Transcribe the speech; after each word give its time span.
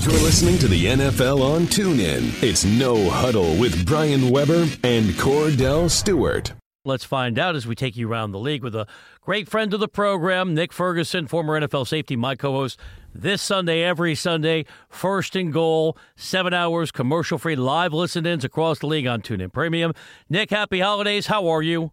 You're 0.00 0.12
listening 0.12 0.58
to 0.58 0.68
the 0.68 0.86
NFL 0.86 1.42
on 1.42 1.62
TuneIn. 1.62 2.40
It's 2.40 2.64
No 2.64 3.10
Huddle 3.10 3.56
with 3.56 3.84
Brian 3.84 4.30
Weber 4.30 4.68
and 4.84 5.06
Kordell 5.16 5.90
Stewart. 5.90 6.52
Let's 6.84 7.02
find 7.02 7.36
out 7.36 7.56
as 7.56 7.66
we 7.66 7.74
take 7.74 7.96
you 7.96 8.08
around 8.08 8.30
the 8.30 8.38
league 8.38 8.62
with 8.62 8.76
a 8.76 8.86
great 9.20 9.48
friend 9.48 9.74
of 9.74 9.80
the 9.80 9.88
program, 9.88 10.54
Nick 10.54 10.72
Ferguson, 10.72 11.26
former 11.26 11.60
NFL 11.60 11.88
safety, 11.88 12.14
my 12.14 12.36
co 12.36 12.52
host. 12.52 12.78
This 13.12 13.42
Sunday, 13.42 13.82
every 13.82 14.14
Sunday, 14.14 14.66
first 14.88 15.34
and 15.34 15.52
goal, 15.52 15.98
seven 16.14 16.54
hours, 16.54 16.92
commercial 16.92 17.36
free, 17.36 17.56
live 17.56 17.92
listen 17.92 18.24
ins 18.24 18.44
across 18.44 18.78
the 18.78 18.86
league 18.86 19.08
on 19.08 19.20
TuneIn 19.20 19.52
Premium. 19.52 19.92
Nick, 20.30 20.50
happy 20.50 20.78
holidays. 20.78 21.26
How 21.26 21.48
are 21.48 21.60
you? 21.60 21.90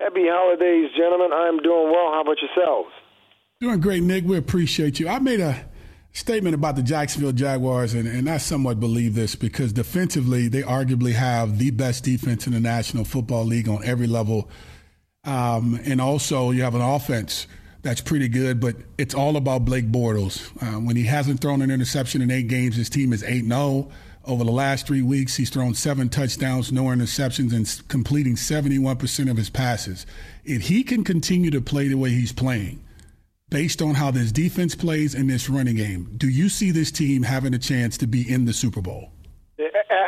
Happy 0.00 0.24
holidays, 0.26 0.90
gentlemen. 0.98 1.30
I'm 1.32 1.58
doing 1.62 1.92
well. 1.92 2.12
How 2.12 2.22
about 2.22 2.38
yourselves? 2.42 2.90
Doing 3.60 3.80
great, 3.80 4.02
Nick. 4.02 4.24
We 4.24 4.36
appreciate 4.36 4.98
you. 4.98 5.08
I 5.08 5.20
made 5.20 5.38
a 5.38 5.69
statement 6.12 6.54
about 6.54 6.76
the 6.76 6.82
Jacksonville 6.82 7.32
Jaguars, 7.32 7.94
and, 7.94 8.08
and 8.08 8.28
I 8.28 8.38
somewhat 8.38 8.80
believe 8.80 9.14
this 9.14 9.34
because 9.34 9.72
defensively, 9.72 10.48
they 10.48 10.62
arguably 10.62 11.12
have 11.12 11.58
the 11.58 11.70
best 11.70 12.04
defense 12.04 12.46
in 12.46 12.52
the 12.52 12.60
National 12.60 13.04
Football 13.04 13.44
League 13.44 13.68
on 13.68 13.84
every 13.84 14.06
level. 14.06 14.48
Um, 15.24 15.78
and 15.84 16.00
also, 16.00 16.50
you 16.50 16.62
have 16.62 16.74
an 16.74 16.80
offense 16.80 17.46
that's 17.82 18.00
pretty 18.00 18.28
good, 18.28 18.60
but 18.60 18.76
it's 18.98 19.14
all 19.14 19.36
about 19.36 19.64
Blake 19.64 19.90
Bortles. 19.90 20.50
Uh, 20.62 20.80
when 20.80 20.96
he 20.96 21.04
hasn't 21.04 21.40
thrown 21.40 21.62
an 21.62 21.70
interception 21.70 22.20
in 22.20 22.30
eight 22.30 22.48
games, 22.48 22.76
his 22.76 22.90
team 22.90 23.12
is 23.12 23.22
8 23.22 23.44
0. 23.44 23.90
Over 24.26 24.44
the 24.44 24.52
last 24.52 24.86
three 24.86 25.00
weeks, 25.00 25.36
he's 25.36 25.48
thrown 25.48 25.72
seven 25.74 26.10
touchdowns, 26.10 26.70
no 26.70 26.84
interceptions, 26.84 27.54
and 27.54 27.88
completing 27.88 28.34
71% 28.34 29.30
of 29.30 29.36
his 29.38 29.48
passes. 29.48 30.04
If 30.44 30.68
he 30.68 30.84
can 30.84 31.04
continue 31.04 31.50
to 31.50 31.60
play 31.62 31.88
the 31.88 31.96
way 31.96 32.10
he's 32.10 32.32
playing, 32.32 32.84
based 33.50 33.82
on 33.82 33.94
how 33.94 34.10
this 34.10 34.32
defense 34.32 34.74
plays 34.74 35.14
in 35.14 35.26
this 35.26 35.50
running 35.50 35.76
game, 35.76 36.14
do 36.16 36.28
you 36.28 36.48
see 36.48 36.70
this 36.70 36.90
team 36.90 37.22
having 37.22 37.52
a 37.52 37.58
chance 37.58 37.98
to 37.98 38.06
be 38.06 38.32
in 38.32 38.44
the 38.44 38.52
Super 38.52 38.80
Bowl? 38.80 39.12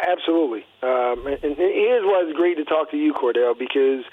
Absolutely. 0.09 0.65
Um, 0.83 1.27
and 1.27 1.57
here's 1.57 2.05
why 2.05 2.25
it's 2.27 2.37
great 2.37 2.57
to 2.57 2.65
talk 2.65 2.91
to 2.91 2.97
you, 2.97 3.13
Kordell, 3.13 3.59
because 3.59 4.05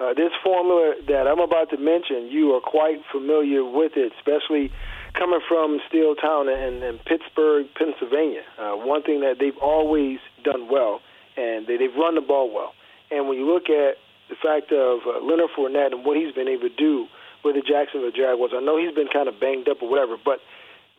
uh, 0.00 0.14
this 0.14 0.30
formula 0.42 0.94
that 1.08 1.26
I'm 1.26 1.40
about 1.40 1.70
to 1.70 1.76
mention, 1.76 2.28
you 2.30 2.52
are 2.54 2.60
quite 2.60 3.02
familiar 3.12 3.64
with 3.64 3.92
it, 3.96 4.12
especially 4.18 4.72
coming 5.14 5.40
from 5.48 5.80
Steel 5.88 6.14
Town 6.14 6.48
and, 6.48 6.82
and 6.82 7.04
Pittsburgh, 7.04 7.66
Pennsylvania. 7.76 8.42
Uh, 8.58 8.74
one 8.74 9.02
thing 9.02 9.20
that 9.20 9.36
they've 9.40 9.56
always 9.60 10.18
done 10.44 10.68
well, 10.70 11.00
and 11.36 11.66
they, 11.66 11.76
they've 11.76 11.94
run 11.94 12.14
the 12.14 12.20
ball 12.20 12.52
well. 12.54 12.72
And 13.10 13.28
when 13.28 13.38
you 13.38 13.52
look 13.52 13.68
at 13.68 13.96
the 14.28 14.36
fact 14.36 14.70
of 14.70 15.00
uh, 15.06 15.20
Leonard 15.24 15.50
Fournette 15.56 15.92
and 15.92 16.04
what 16.04 16.16
he's 16.16 16.32
been 16.34 16.48
able 16.48 16.68
to 16.68 16.76
do 16.76 17.06
with 17.44 17.54
the 17.54 17.62
Jacksonville 17.62 18.10
Jaguars. 18.10 18.52
I 18.54 18.60
know 18.60 18.76
he's 18.76 18.94
been 18.94 19.08
kind 19.08 19.28
of 19.28 19.40
banged 19.40 19.68
up 19.68 19.82
or 19.82 19.88
whatever, 19.88 20.16
but 20.16 20.40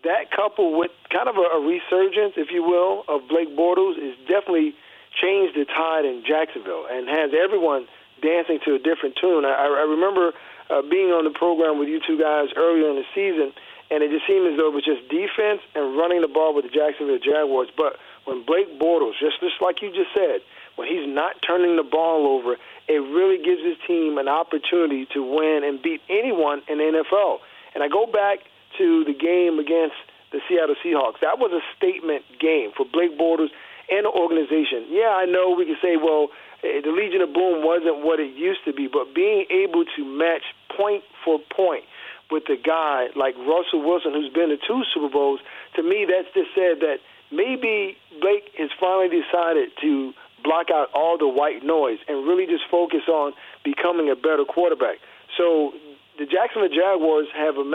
that 0.04 0.32
coupled 0.32 0.78
with 0.78 0.92
kind 1.12 1.28
of 1.28 1.36
a, 1.36 1.58
a 1.58 1.60
resurgence, 1.60 2.36
if 2.38 2.52
you 2.52 2.64
will, 2.64 3.04
of 3.08 3.28
Blake 3.28 3.56
Bortles 3.56 3.98
is 3.98 4.16
definitely 4.28 4.76
changed 5.20 5.58
the 5.58 5.66
tide 5.66 6.06
in 6.06 6.24
Jacksonville 6.26 6.86
and 6.90 7.10
has 7.10 7.32
everyone 7.34 7.88
dancing 8.22 8.60
to 8.66 8.76
a 8.76 8.80
different 8.80 9.16
tune. 9.20 9.46
I, 9.46 9.68
I 9.68 9.86
remember 9.88 10.34
uh, 10.70 10.82
being 10.84 11.10
on 11.12 11.26
the 11.26 11.32
program 11.34 11.80
with 11.80 11.90
you 11.90 12.00
two 12.06 12.20
guys 12.20 12.50
earlier 12.56 12.90
in 12.90 12.96
the 12.96 13.08
season, 13.16 13.52
and 13.90 14.06
it 14.06 14.14
just 14.14 14.26
seemed 14.30 14.46
as 14.46 14.58
though 14.58 14.70
it 14.70 14.76
was 14.78 14.86
just 14.86 15.02
defense 15.10 15.62
and 15.74 15.98
running 15.98 16.22
the 16.22 16.30
ball 16.30 16.54
with 16.54 16.66
the 16.66 16.74
Jacksonville 16.74 17.22
Jaguars. 17.22 17.70
But 17.74 17.98
when 18.26 18.46
Blake 18.46 18.78
Bortles, 18.78 19.18
just 19.18 19.42
just 19.42 19.58
like 19.62 19.82
you 19.82 19.90
just 19.90 20.14
said, 20.14 20.46
when 20.78 20.88
he's 20.88 21.10
not 21.10 21.42
turning 21.42 21.76
the 21.76 21.84
ball 21.84 22.30
over, 22.30 22.56
it 22.88 23.02
really 23.02 23.42
gives 23.42 23.66
his 23.66 23.78
team 23.90 24.18
an 24.18 24.30
opportunity 24.30 25.08
to 25.14 25.26
win 25.26 25.66
and 25.66 25.82
beat 25.82 26.02
anyone 26.10 26.62
in 26.70 26.78
the 26.78 27.02
NFL. 27.02 27.42
And 27.74 27.84
I 27.84 27.90
go 27.90 28.06
back 28.06 28.46
to 28.78 29.04
the 29.04 29.14
game 29.14 29.58
against 29.58 29.98
the 30.32 30.40
Seattle 30.48 30.78
Seahawks. 30.86 31.20
That 31.22 31.42
was 31.42 31.52
a 31.52 31.64
statement 31.76 32.24
game 32.40 32.72
for 32.78 32.86
Blake 32.86 33.18
Bortles 33.18 33.50
and 33.90 34.06
the 34.06 34.14
organization. 34.14 34.86
Yeah, 34.90 35.18
I 35.18 35.26
know 35.26 35.58
we 35.58 35.66
can 35.66 35.78
say, 35.82 35.98
well, 35.98 36.30
eh, 36.62 36.82
the 36.86 36.94
Legion 36.94 37.22
of 37.22 37.34
Boom 37.34 37.66
wasn't 37.66 38.06
what 38.06 38.20
it 38.20 38.38
used 38.38 38.62
to 38.66 38.74
be, 38.74 38.88
but 38.88 39.14
being 39.16 39.46
able 39.50 39.84
to 39.98 40.06
match 40.06 40.46
point 40.78 41.04
for 41.26 41.40
point 41.50 41.84
with 42.32 42.44
a 42.50 42.58
guy 42.58 43.08
like 43.16 43.36
Russell 43.38 43.82
Wilson, 43.82 44.14
who's 44.14 44.32
been 44.32 44.50
to 44.50 44.58
two 44.58 44.84
Super 44.94 45.10
Bowls, 45.10 45.40
to 45.76 45.84
me, 45.84 46.06
that's 46.06 46.30
just 46.34 46.54
said 46.54 46.80
that 46.82 47.02
maybe 47.32 47.98
Blake 48.22 48.50
has 48.58 48.70
finally 48.80 49.10
decided 49.10 49.70
to 49.82 50.14
block 50.44 50.68
out 50.72 50.88
all 50.94 51.18
the 51.18 51.28
white 51.28 51.64
noise 51.64 52.00
and 52.08 52.28
really 52.28 52.46
just 52.46 52.64
focus 52.72 53.08
on 53.08 53.34
becoming 53.64 54.10
a 54.10 54.16
better 54.16 54.46
quarterback. 54.46 54.98
So 55.38 55.74
the 56.18 56.26
Jacksonville 56.26 56.72
Jaguars 56.72 57.28
have 57.36 57.58
a 57.58 57.66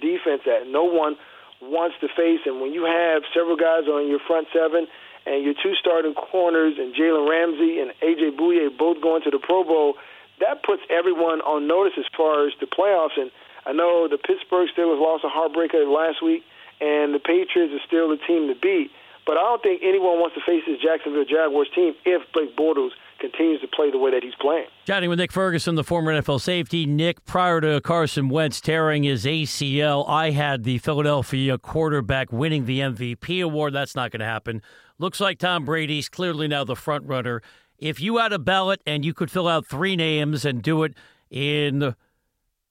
defense 0.00 0.42
that 0.46 0.66
no 0.68 0.84
one 0.84 1.16
wants 1.60 1.96
to 2.00 2.08
face, 2.08 2.40
and 2.44 2.60
when 2.60 2.72
you 2.72 2.84
have 2.84 3.22
several 3.32 3.56
guys 3.56 3.88
on 3.88 4.08
your 4.08 4.20
front 4.26 4.48
seven 4.52 4.86
and 5.26 5.44
your 5.44 5.54
two 5.54 5.72
starting 5.80 6.12
corners 6.12 6.76
and 6.76 6.94
Jalen 6.94 7.28
Ramsey 7.28 7.80
and 7.80 7.92
AJ 8.04 8.36
Bouye 8.36 8.68
both 8.76 9.00
going 9.00 9.22
to 9.24 9.30
the 9.30 9.38
Pro 9.38 9.64
Bowl, 9.64 9.94
that 10.40 10.62
puts 10.62 10.82
everyone 10.90 11.40
on 11.40 11.66
notice 11.66 11.94
as 11.98 12.04
far 12.16 12.46
as 12.46 12.52
the 12.60 12.66
playoffs. 12.66 13.16
And 13.16 13.30
I 13.66 13.72
know 13.72 14.08
the 14.08 14.18
Pittsburgh 14.18 14.68
Steelers 14.76 15.00
lost 15.00 15.24
a 15.24 15.28
heartbreaker 15.28 15.86
last 15.90 16.22
week, 16.22 16.42
and 16.80 17.14
the 17.14 17.18
Patriots 17.18 17.72
are 17.72 17.86
still 17.86 18.08
the 18.08 18.18
team 18.26 18.48
to 18.48 18.54
beat. 18.60 18.90
But 19.26 19.38
I 19.38 19.40
don't 19.40 19.62
think 19.62 19.80
anyone 19.82 20.20
wants 20.20 20.34
to 20.34 20.42
face 20.44 20.62
this 20.66 20.78
Jacksonville 20.82 21.24
Jaguars 21.24 21.68
team 21.74 21.94
if 22.04 22.20
Blake 22.34 22.54
Bortles 22.56 22.90
continues 23.18 23.60
to 23.62 23.68
play 23.68 23.90
the 23.90 23.96
way 23.96 24.10
that 24.10 24.22
he's 24.22 24.34
playing. 24.34 24.66
Chatting 24.86 25.08
with 25.08 25.18
Nick 25.18 25.32
Ferguson, 25.32 25.76
the 25.76 25.84
former 25.84 26.12
NFL 26.12 26.42
safety. 26.42 26.84
Nick, 26.84 27.24
prior 27.24 27.60
to 27.62 27.80
Carson 27.80 28.28
Wentz 28.28 28.60
tearing 28.60 29.02
his 29.02 29.24
ACL, 29.24 30.06
I 30.08 30.30
had 30.30 30.64
the 30.64 30.76
Philadelphia 30.76 31.56
quarterback 31.56 32.32
winning 32.32 32.66
the 32.66 32.80
MVP 32.80 33.42
award. 33.42 33.72
That's 33.72 33.94
not 33.94 34.10
going 34.10 34.20
to 34.20 34.26
happen. 34.26 34.60
Looks 34.98 35.20
like 35.20 35.38
Tom 35.38 35.64
Brady's 35.64 36.10
clearly 36.10 36.46
now 36.46 36.64
the 36.64 36.76
front 36.76 37.06
runner. 37.06 37.40
If 37.78 38.00
you 38.00 38.18
had 38.18 38.32
a 38.32 38.38
ballot 38.38 38.82
and 38.86 39.06
you 39.06 39.14
could 39.14 39.30
fill 39.30 39.48
out 39.48 39.66
three 39.66 39.96
names 39.96 40.44
and 40.44 40.62
do 40.62 40.82
it 40.82 40.94
in 41.30 41.94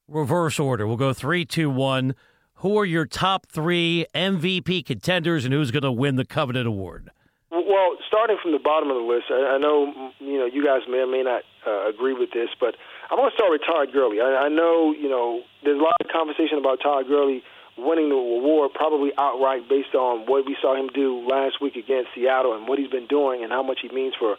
reverse 0.08 0.60
order, 0.60 0.88
we'll 0.88 0.98
go 0.98 1.14
three, 1.14 1.46
two, 1.46 1.70
one 1.70 2.16
who 2.64 2.78
are 2.80 2.86
your 2.86 3.06
top 3.06 3.46
three 3.48 4.06
MVP 4.16 4.86
contenders 4.86 5.44
and 5.44 5.54
who's 5.54 5.70
going 5.70 5.84
to 5.84 5.92
win 5.92 6.16
the 6.16 6.24
coveted 6.24 6.66
award? 6.66 7.12
Well, 7.52 7.98
starting 8.08 8.38
from 8.42 8.54
the 8.54 8.64
bottom 8.64 8.90
of 8.90 8.96
the 8.96 9.04
list, 9.04 9.26
I, 9.30 9.58
know 9.58 10.12
you 10.20 10.40
know 10.40 10.46
you 10.46 10.64
guys 10.64 10.82
may 10.90 11.00
or 11.00 11.08
may 11.08 11.24
not 11.24 11.44
uh, 11.68 11.90
agree 11.90 12.14
with 12.14 12.32
this, 12.32 12.50
but 12.60 12.76
I'm 13.12 13.18
going 13.18 13.30
to 13.30 13.36
start 13.36 13.52
with 13.52 13.62
Todd 13.68 13.92
Gurley. 13.92 14.22
I, 14.22 14.48
I 14.48 14.50
know 14.50 14.96
you 14.96 15.10
know 15.10 15.42
there's 15.64 15.80
a 15.80 15.84
lot 15.84 15.94
of 16.00 16.08
conversation 16.08 16.58
about 16.58 16.80
Todd 16.82 17.06
Gurley 17.08 17.44
winning 17.78 18.10
the 18.10 18.16
award 18.16 18.72
probably 18.74 19.12
outright 19.18 19.68
based 19.68 19.94
on 19.94 20.26
what 20.26 20.46
we 20.46 20.56
saw 20.62 20.74
him 20.76 20.90
do 20.94 21.28
last 21.28 21.62
week 21.62 21.76
against 21.76 22.10
Seattle 22.16 22.56
and 22.56 22.68
what 22.68 22.80
he's 22.80 22.90
been 22.90 23.08
doing 23.08 23.44
and 23.44 23.52
how 23.52 23.64
much 23.64 23.80
he 23.82 23.90
means 23.90 24.14
for 24.18 24.38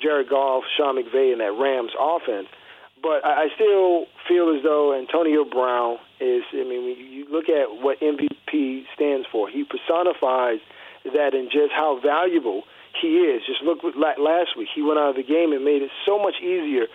Jared 0.00 0.28
Goff, 0.28 0.64
Sean 0.76 0.96
McVay, 0.96 1.32
and 1.32 1.40
that 1.40 1.52
Rams 1.52 1.92
offense. 1.98 2.48
But 3.04 3.20
I 3.20 3.52
still 3.54 4.06
feel 4.26 4.56
as 4.56 4.64
though 4.64 4.96
Antonio 4.96 5.44
Brown 5.44 5.98
is. 6.20 6.42
I 6.56 6.64
mean, 6.64 6.88
when 6.88 6.96
you 6.96 7.28
look 7.28 7.50
at 7.52 7.68
what 7.84 8.00
MVP 8.00 8.88
stands 8.96 9.28
for, 9.30 9.46
he 9.46 9.62
personifies 9.62 10.64
that 11.04 11.34
and 11.34 11.52
just 11.52 11.68
how 11.70 12.00
valuable 12.00 12.64
he 12.96 13.28
is. 13.28 13.42
Just 13.44 13.60
look 13.60 13.84
at 13.84 13.92
last 14.18 14.56
week, 14.56 14.68
he 14.74 14.80
went 14.80 14.98
out 14.98 15.10
of 15.10 15.16
the 15.16 15.22
game 15.22 15.52
and 15.52 15.62
made 15.62 15.82
it 15.82 15.90
so 16.06 16.18
much 16.18 16.40
easier 16.40 16.86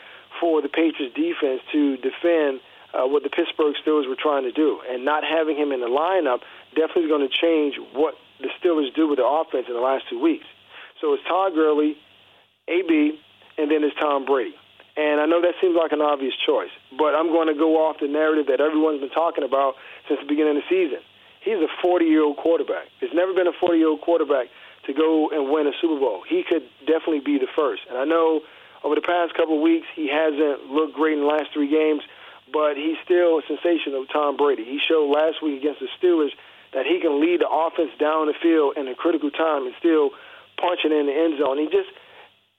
for 0.42 0.64
the 0.64 0.68
Patriots 0.68 1.14
defense 1.14 1.62
to 1.72 1.98
defend 1.98 2.60
uh, 2.98 3.06
what 3.06 3.22
the 3.22 3.30
Pittsburgh 3.30 3.76
Steelers 3.78 4.10
were 4.10 4.18
trying 4.18 4.50
to 4.50 4.52
do. 4.52 4.82
And 4.90 5.06
not 5.06 5.24
having 5.24 5.58
him 5.58 5.72
in 5.72 5.80
the 5.80 5.94
lineup 5.94 6.42
definitely 6.74 7.04
is 7.04 7.10
going 7.10 7.30
to 7.30 7.30
change 7.30 7.78
what 7.94 8.16
the 8.42 8.50
Steelers 8.58 8.90
do 8.96 9.08
with 9.08 9.20
the 9.20 9.30
offense 9.30 9.66
in 9.68 9.76
the 9.76 9.86
last 9.86 10.10
two 10.10 10.20
weeks. 10.20 10.46
So 11.02 11.14
it's 11.14 11.22
Todd 11.30 11.54
Gurley, 11.54 11.98
AB, 12.68 13.14
and 13.60 13.70
then 13.70 13.84
it's 13.84 13.96
Tom 14.00 14.26
Brady. 14.26 14.56
And 14.98 15.22
I 15.22 15.26
know 15.26 15.42
that 15.42 15.56
seems 15.62 15.76
like 15.78 15.92
an 15.92 16.02
obvious 16.02 16.34
choice, 16.46 16.74
but 16.98 17.16
I'm 17.16 17.30
going 17.30 17.48
to 17.48 17.54
go 17.54 17.78
off 17.86 17.98
the 18.02 18.08
narrative 18.08 18.48
that 18.48 18.60
everyone's 18.60 19.00
been 19.00 19.14
talking 19.14 19.44
about 19.44 19.76
since 20.08 20.20
the 20.20 20.28
beginning 20.28 20.58
of 20.58 20.64
the 20.64 20.70
season. 20.70 21.00
He's 21.42 21.62
a 21.62 21.72
40 21.82 22.06
year 22.06 22.24
old 22.24 22.38
quarterback. 22.38 22.92
There's 23.00 23.14
never 23.14 23.34
been 23.34 23.48
a 23.48 23.56
40 23.56 23.78
year 23.78 23.88
old 23.88 24.02
quarterback 24.02 24.48
to 24.88 24.94
go 24.94 25.30
and 25.30 25.52
win 25.52 25.68
a 25.68 25.76
Super 25.80 26.00
Bowl. 26.00 26.24
He 26.28 26.44
could 26.44 26.64
definitely 26.84 27.22
be 27.24 27.38
the 27.38 27.48
first. 27.56 27.84
And 27.88 27.98
I 27.98 28.04
know 28.04 28.42
over 28.84 28.96
the 28.96 29.06
past 29.06 29.36
couple 29.36 29.56
of 29.56 29.62
weeks 29.62 29.88
he 29.96 30.10
hasn't 30.12 30.72
looked 30.72 30.96
great 30.96 31.14
in 31.14 31.24
the 31.24 31.32
last 31.32 31.52
three 31.54 31.70
games, 31.70 32.02
but 32.52 32.76
he's 32.76 32.98
still 33.04 33.40
a 33.40 33.44
sensation 33.48 33.94
of 33.96 34.10
Tom 34.12 34.36
Brady. 34.36 34.66
He 34.66 34.80
showed 34.84 35.08
last 35.12 35.44
week 35.44 35.62
against 35.62 35.80
the 35.80 35.92
Steelers 36.00 36.36
that 36.74 36.86
he 36.86 37.00
can 37.00 37.20
lead 37.22 37.42
the 37.42 37.50
offense 37.50 37.92
down 38.00 38.28
the 38.28 38.38
field 38.42 38.78
in 38.78 38.88
a 38.88 38.96
critical 38.96 39.32
time 39.32 39.66
and 39.66 39.74
still 39.80 40.12
punch 40.58 40.82
it 40.86 40.92
in 40.92 41.08
the 41.08 41.16
end 41.16 41.40
zone. 41.40 41.58
He 41.58 41.66
just 41.66 41.90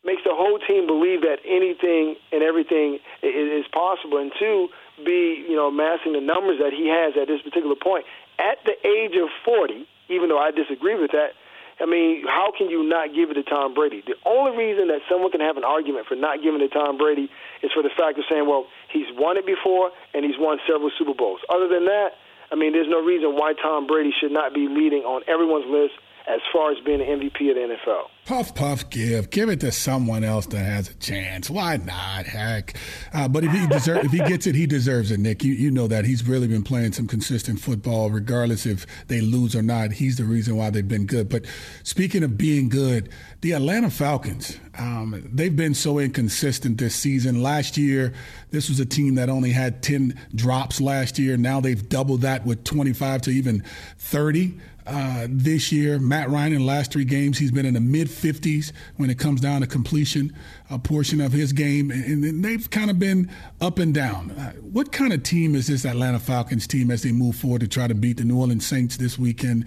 makes 0.05 0.23
the 0.25 0.33
whole 0.33 0.59
team 0.59 0.87
believe 0.87 1.23
that 1.23 1.39
anything 1.45 2.17
and 2.33 2.43
everything 2.43 2.99
is 3.23 3.67
possible. 3.73 4.19
And 4.19 4.33
two, 4.39 4.69
be 5.05 5.45
you 5.49 5.57
know 5.57 5.69
amassing 5.69 6.13
the 6.13 6.21
numbers 6.21 6.59
that 6.61 6.73
he 6.73 6.89
has 6.89 7.15
at 7.21 7.29
this 7.29 7.41
particular 7.43 7.77
point 7.77 8.05
at 8.39 8.59
the 8.65 8.77
age 8.87 9.17
of 9.17 9.29
40. 9.45 9.87
Even 10.09 10.29
though 10.29 10.41
I 10.43 10.51
disagree 10.51 10.99
with 10.99 11.13
that, 11.13 11.39
I 11.79 11.87
mean, 11.87 12.27
how 12.27 12.53
can 12.57 12.69
you 12.69 12.83
not 12.83 13.15
give 13.15 13.31
it 13.31 13.35
to 13.35 13.45
Tom 13.45 13.75
Brady? 13.75 14.03
The 14.05 14.19
only 14.27 14.57
reason 14.59 14.89
that 14.89 15.01
someone 15.09 15.31
can 15.31 15.41
have 15.41 15.57
an 15.57 15.65
argument 15.65 16.07
for 16.09 16.17
not 16.17 16.43
giving 16.43 16.61
it 16.61 16.69
to 16.69 16.75
Tom 16.75 16.99
Brady 16.99 17.31
is 17.63 17.71
for 17.73 17.83
the 17.83 17.95
fact 17.97 18.19
of 18.19 18.25
saying, 18.29 18.45
well, 18.45 18.67
he's 18.93 19.07
won 19.15 19.39
it 19.39 19.47
before 19.47 19.91
and 20.13 20.25
he's 20.25 20.37
won 20.37 20.59
several 20.67 20.91
Super 20.99 21.15
Bowls. 21.15 21.41
Other 21.49 21.69
than 21.69 21.87
that, 21.87 22.19
I 22.53 22.57
mean, 22.57 22.73
there's 22.73 22.91
no 22.91 23.01
reason 23.01 23.39
why 23.39 23.55
Tom 23.55 23.87
Brady 23.87 24.13
should 24.13 24.33
not 24.33 24.53
be 24.53 24.67
leading 24.69 25.07
on 25.07 25.23
everyone's 25.31 25.71
list 25.71 25.95
as 26.35 26.41
far 26.53 26.71
as 26.71 26.79
being 26.85 27.01
MVP 27.01 27.51
of 27.51 27.57
the 27.57 27.77
NFL. 27.77 28.05
Puff, 28.27 28.55
puff, 28.55 28.89
give. 28.91 29.31
Give 29.31 29.49
it 29.49 29.61
to 29.61 29.73
someone 29.73 30.23
else 30.23 30.47
that 30.47 30.59
has 30.59 30.89
a 30.89 30.95
chance. 30.95 31.51
Why 31.51 31.79
not? 31.79 32.27
Heck. 32.27 32.77
Uh, 33.13 33.27
but 33.27 33.43
if 33.43 33.51
he 33.51 33.59
if 33.65 34.13
he 34.13 34.19
gets 34.19 34.47
it, 34.47 34.55
he 34.55 34.67
deserves 34.67 35.11
it, 35.11 35.19
Nick. 35.19 35.43
You, 35.43 35.53
you 35.53 35.71
know 35.71 35.89
that. 35.89 36.05
He's 36.05 36.27
really 36.27 36.47
been 36.47 36.63
playing 36.63 36.93
some 36.93 37.09
consistent 37.09 37.61
football, 37.61 38.11
regardless 38.11 38.67
if 38.67 38.87
they 39.09 39.21
lose 39.21 39.57
or 39.57 39.63
not. 39.63 39.93
He's 39.93 40.17
the 40.17 40.25
reason 40.25 40.57
why 40.57 40.71
they've 40.71 40.87
been 40.87 41.07
good. 41.07 41.29
But 41.29 41.45
speaking 41.83 42.23
of 42.23 42.39
being 42.39 42.69
good, 42.69 43.09
the 43.41 43.53
Atlanta 43.53 43.91
Falcons, 43.91 44.59
um, 44.79 45.29
they've 45.33 45.57
been 45.57 45.75
so 45.75 45.99
inconsistent 45.99 46.79
this 46.79 46.95
season. 46.95 47.43
Last 47.43 47.77
year, 47.77 48.13
this 48.51 48.69
was 48.69 48.79
a 48.79 48.87
team 48.87 49.17
that 49.17 49.29
only 49.29 49.51
had 49.51 49.83
10 49.83 50.19
drops 50.35 50.81
last 50.81 51.19
year. 51.19 51.37
Now 51.37 51.61
they've 51.61 51.89
doubled 51.89 52.21
that 52.21 52.47
with 52.47 52.63
25 52.65 53.23
to 53.23 53.31
even 53.31 53.65
30 53.99 54.55
uh, 54.87 55.27
this 55.29 55.73
year. 55.73 55.99
Matt 55.99 56.31
Ryan 56.31 56.53
in 56.55 56.59
the 56.61 56.65
last 56.65 56.93
three 56.93 57.05
games, 57.05 57.39
he's 57.39 57.53
been 57.53 57.67
in 57.67 57.75
the 57.75 57.81
mid 57.81 58.09
50s 58.09 58.73
when 58.97 59.11
it 59.11 59.19
comes 59.19 59.41
down 59.41 59.61
to 59.61 59.67
completion, 59.67 60.35
a 60.71 60.79
portion 60.79 61.21
of 61.21 61.33
his 61.33 61.53
game, 61.53 61.91
and, 61.91 62.25
and 62.25 62.45
they've 62.45 62.69
kind 62.71 62.91
of 62.91 62.99
been 62.99 63.31
up 63.61 63.79
and 63.79 63.95
down. 63.95 64.31
Uh, 64.33 64.53
what 64.61 64.93
kind 64.93 65.13
of 65.13 65.23
team 65.23 65.55
is 65.55 65.67
this 65.67 65.85
Atlanta 65.85 66.19
Falcons 66.19 66.67
team 66.67 66.91
as 66.91 67.03
they 67.03 67.13
move 67.13 67.37
forward 67.37 67.61
to 67.61 67.69
try 67.69 67.87
to 67.87 67.95
beat 67.95 68.17
the 68.17 68.25
New 68.25 68.39
Orleans 68.39 68.67
Saints 68.67 68.97
this 68.97 69.19
weekend, 69.19 69.67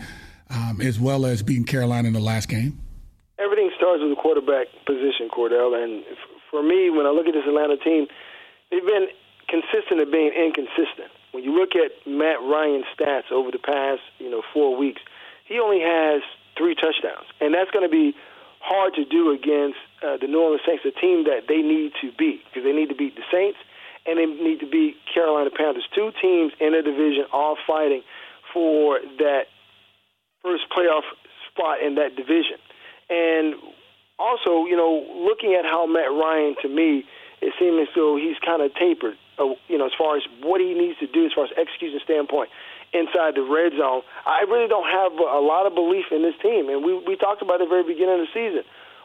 um, 0.50 0.82
as 0.82 1.00
well 1.00 1.26
as 1.26 1.44
beating 1.44 1.66
Carolina 1.66 2.08
in 2.08 2.14
the 2.14 2.20
last 2.20 2.50
game? 2.50 2.80
Everything 3.40 3.72
starts 3.78 4.02
with 4.02 4.12
the 4.12 4.22
quarterback 4.22 4.68
position, 4.86 5.30
Kordell, 5.30 5.74
and 5.82 6.04
for 6.50 6.62
me, 6.62 6.90
when 6.90 7.06
I 7.06 7.10
look 7.10 7.28
at 7.28 7.34
this 7.34 7.44
Atlanta 7.48 7.78
team, 7.78 8.08
they've 8.70 8.86
been 8.86 9.08
consistent 9.50 10.02
at 10.02 10.12
being 10.12 10.32
inconsistent. 10.32 11.12
When 11.34 11.44
you 11.44 11.54
look 11.58 11.76
at 11.76 11.92
Matt 12.08 12.40
Ryan's 12.42 12.86
stats 12.96 13.32
over 13.32 13.52
the 13.52 13.60
past, 13.60 14.02
you 14.20 14.30
know, 14.30 14.42
four 14.54 14.78
weeks, 14.78 15.02
he 15.46 15.60
only 15.60 15.82
has 15.82 16.22
three 16.58 16.76
touchdowns, 16.76 17.28
and 17.42 17.54
that's 17.54 17.72
going 17.72 17.84
to 17.84 17.92
be 17.92 18.16
hard 18.62 18.94
to 18.96 19.04
do 19.04 19.32
against 19.32 19.78
uh, 20.02 20.16
the 20.18 20.28
New 20.28 20.40
Orleans 20.40 20.62
Saints, 20.66 20.86
a 20.86 20.92
team 20.92 21.26
that 21.26 21.50
they 21.50 21.60
need 21.60 21.92
to 22.00 22.12
beat 22.18 22.46
because 22.46 22.64
they 22.64 22.72
need 22.72 22.88
to 22.90 22.96
beat 22.96 23.16
the 23.16 23.28
Saints 23.32 23.58
and 24.06 24.18
they 24.18 24.26
need 24.26 24.60
to 24.60 24.70
beat 24.70 24.96
Carolina 25.14 25.50
Panthers. 25.50 25.88
Two 25.94 26.12
teams 26.22 26.54
in 26.60 26.74
a 26.74 26.82
division 26.82 27.26
all 27.32 27.58
fighting 27.68 28.04
for 28.54 29.00
that 29.20 29.48
first 30.42 30.64
playoff 30.72 31.04
spot 31.52 31.82
in 31.82 31.96
that 31.96 32.16
division. 32.16 32.58
And 33.10 33.56
also, 34.20 34.66
you 34.66 34.76
know, 34.76 35.06
looking 35.28 35.56
at 35.56 35.66
how 35.66 35.86
Matt 35.86 36.12
Ryan, 36.12 36.56
to 36.62 36.70
me, 36.70 37.06
it 37.44 37.54
seems 37.60 37.76
as 37.84 37.92
though 37.94 38.16
he's 38.16 38.40
kind 38.40 38.64
of 38.64 38.72
tapered, 38.76 39.20
uh, 39.38 39.52
you 39.68 39.78
know, 39.78 39.86
as 39.86 39.96
far 40.00 40.16
as 40.16 40.24
what 40.42 40.64
he 40.64 40.72
needs 40.74 40.98
to 41.04 41.08
do 41.08 41.28
as 41.28 41.34
far 41.36 41.44
as 41.46 41.52
execution 41.60 42.00
standpoint 42.04 42.50
inside 42.96 43.36
the 43.36 43.44
red 43.44 43.76
zone. 43.76 44.02
I 44.26 44.48
really 44.48 44.72
don't 44.72 44.88
have 44.88 45.12
a 45.20 45.44
lot 45.44 45.68
of 45.68 45.76
belief 45.76 46.08
in 46.16 46.24
this 46.24 46.38
team, 46.40 46.70
and 46.72 46.86
we 46.86 46.96
we 47.04 47.20
talked 47.20 47.42
about 47.42 47.60
it 47.60 47.68
at 47.68 47.70
the 47.70 47.74
very 47.76 47.84
beginning 47.84 48.24
of 48.24 48.26
the 48.30 48.34
season. 48.34 48.64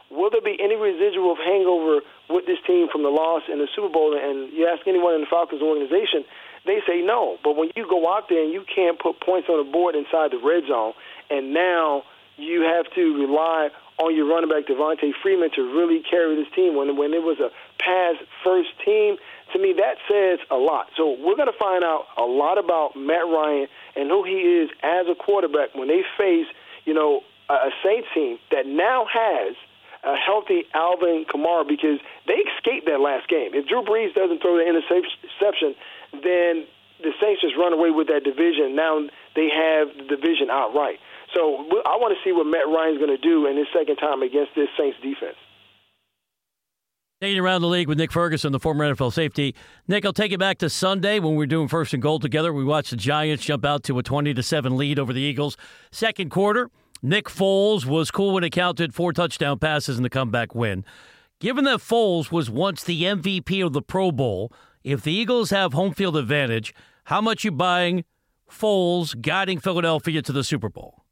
Will 0.09 0.31
there 0.31 0.41
be 0.41 0.57
any 0.57 0.73
residual 0.73 1.35
hangover 1.37 2.01
with 2.29 2.45
this 2.49 2.57
team 2.65 2.89
from 2.89 3.03
the 3.03 3.13
loss 3.13 3.43
in 3.45 3.59
the 3.59 3.67
Super 3.75 3.89
Bowl? 3.93 4.17
And 4.17 4.49
you 4.53 4.65
ask 4.65 4.87
anyone 4.87 5.13
in 5.13 5.21
the 5.21 5.29
Falcons 5.29 5.61
organization, 5.61 6.25
they 6.65 6.81
say 6.87 7.01
no. 7.05 7.37
But 7.43 7.55
when 7.55 7.69
you 7.75 7.85
go 7.85 8.09
out 8.09 8.25
there 8.29 8.41
and 8.41 8.51
you 8.51 8.65
can't 8.65 8.97
put 8.97 9.21
points 9.21 9.49
on 9.49 9.63
the 9.63 9.69
board 9.69 9.93
inside 9.93 10.31
the 10.31 10.41
red 10.41 10.65
zone, 10.65 10.93
and 11.29 11.53
now 11.53 12.03
you 12.37 12.61
have 12.61 12.89
to 12.95 13.03
rely 13.21 13.69
on 13.99 14.15
your 14.15 14.25
running 14.25 14.49
back 14.49 14.65
Devonta 14.65 15.11
Freeman 15.21 15.51
to 15.55 15.61
really 15.61 16.01
carry 16.09 16.35
this 16.35 16.51
team 16.55 16.75
when 16.75 16.95
when 16.95 17.13
it 17.13 17.21
was 17.21 17.39
a 17.39 17.51
pass 17.81 18.15
first 18.43 18.69
team. 18.85 19.17
To 19.53 19.59
me, 19.59 19.73
that 19.73 19.97
says 20.07 20.39
a 20.51 20.55
lot. 20.55 20.87
So 20.95 21.17
we're 21.19 21.35
going 21.35 21.51
to 21.51 21.57
find 21.57 21.83
out 21.83 22.05
a 22.17 22.23
lot 22.23 22.57
about 22.57 22.95
Matt 22.95 23.25
Ryan 23.25 23.67
and 23.95 24.09
who 24.09 24.23
he 24.23 24.61
is 24.61 24.69
as 24.83 25.07
a 25.09 25.15
quarterback 25.15 25.73
when 25.73 25.87
they 25.87 26.03
face, 26.17 26.45
you 26.85 26.93
know, 26.93 27.21
a 27.49 27.71
Saints 27.83 28.07
team 28.13 28.37
that 28.51 28.67
now 28.67 29.05
has 29.11 29.55
a 30.03 30.15
healthy 30.15 30.63
Alvin 30.73 31.25
Kamara 31.25 31.67
because 31.67 31.99
they 32.27 32.39
escaped 32.55 32.85
that 32.85 33.01
last 33.01 33.27
game. 33.27 33.51
If 33.53 33.67
Drew 33.67 33.81
Brees 33.81 34.13
doesn't 34.13 34.41
throw 34.41 34.55
the 34.57 34.67
interception, 34.69 35.75
then 36.13 36.69
the 37.01 37.11
Saints 37.19 37.41
just 37.41 37.57
run 37.57 37.73
away 37.73 37.89
with 37.91 38.07
that 38.07 38.23
division. 38.23 38.75
Now 38.75 39.01
they 39.35 39.49
have 39.49 39.89
the 39.97 40.15
division 40.15 40.49
outright. 40.51 40.99
So 41.33 41.65
I 41.85 41.95
want 41.97 42.15
to 42.17 42.19
see 42.27 42.31
what 42.33 42.45
Matt 42.45 42.67
Ryan's 42.67 42.97
going 42.97 43.15
to 43.15 43.21
do 43.21 43.47
in 43.47 43.57
his 43.57 43.67
second 43.75 43.97
time 43.97 44.21
against 44.21 44.51
this 44.55 44.67
Saints 44.77 44.97
defense. 45.01 45.37
Taking 47.21 47.39
around 47.39 47.61
the 47.61 47.67
league 47.67 47.89
with 47.89 47.97
Nick 47.97 48.13
Ferguson, 48.13 48.53
the 48.53 48.61
former 48.61 48.89
NFL 48.89 49.11
safety. 49.11 49.53
Nick, 49.89 50.05
I'll 50.05 50.13
take 50.13 50.31
it 50.31 50.39
back 50.39 50.57
to 50.59 50.69
Sunday 50.69 51.19
when 51.19 51.33
we 51.33 51.37
were 51.39 51.45
doing 51.45 51.67
first 51.67 51.93
and 51.93 52.01
goal 52.01 52.17
together. 52.17 52.53
We 52.53 52.63
watched 52.63 52.91
the 52.91 52.95
Giants 52.95 53.43
jump 53.43 53.65
out 53.65 53.83
to 53.83 53.99
a 53.99 54.03
20 54.03 54.33
to 54.33 54.41
7 54.41 54.77
lead 54.77 54.97
over 54.97 55.11
the 55.11 55.19
Eagles. 55.19 55.57
Second 55.91 56.31
quarter, 56.31 56.71
Nick 57.01 57.25
Foles 57.25 57.85
was 57.85 58.09
cool 58.09 58.33
when 58.33 58.45
it 58.45 58.51
counted 58.51 58.93
four 58.93 59.11
touchdown 59.11 59.59
passes 59.59 59.97
in 59.97 60.03
the 60.03 60.09
comeback 60.09 60.55
win. 60.55 60.85
Given 61.41 61.65
that 61.65 61.79
Foles 61.79 62.31
was 62.31 62.49
once 62.49 62.85
the 62.85 63.03
MVP 63.03 63.65
of 63.65 63.73
the 63.73 63.81
Pro 63.81 64.13
Bowl, 64.13 64.53
if 64.85 65.01
the 65.01 65.11
Eagles 65.11 65.49
have 65.49 65.73
home 65.73 65.93
field 65.93 66.15
advantage, 66.15 66.73
how 67.05 67.19
much 67.19 67.43
you 67.43 67.51
buying 67.51 68.05
Foles 68.49 69.19
guiding 69.19 69.59
Philadelphia 69.59 70.21
to 70.21 70.31
the 70.31 70.43
Super 70.43 70.69
Bowl? 70.69 71.03